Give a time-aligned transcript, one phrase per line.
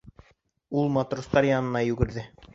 [0.79, 2.27] Ул матростар янына йүгерҙе.